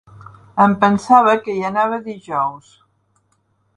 [0.63, 2.73] -?Em pensava que hi anava dijous.